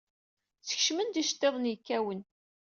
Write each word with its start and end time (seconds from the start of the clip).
Ssekcem-d 0.61 1.15
iceṭtiḍen 1.21 1.69
yekkawen. 1.71 2.21